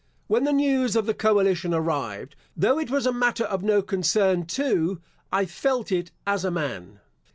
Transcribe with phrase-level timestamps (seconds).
[0.25, 4.47] When the news of the coalition arrived, though it was a matter of no concern
[4.47, 4.99] to
[5.31, 7.01] I felt it as a man.